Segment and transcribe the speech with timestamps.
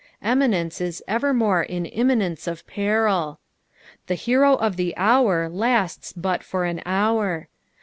[0.23, 3.39] Eminence is evermore in imminence of peril.
[4.07, 7.49] The heru of tlie hour lasts but for an hour.